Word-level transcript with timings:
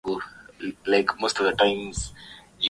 Ongea 0.03 0.13
na 0.13 1.21
watu 1.21 1.43
upate 1.43 1.73
maarifa 1.75 2.09